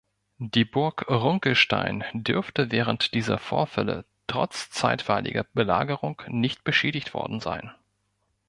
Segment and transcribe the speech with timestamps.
[0.39, 7.69] Die Burg Runkelstein dürfte während dieser Vorfälle trotz zeitweiliger Belagerung nicht beschädigt worden sein.